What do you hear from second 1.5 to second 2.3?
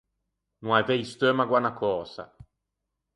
à unna cösa.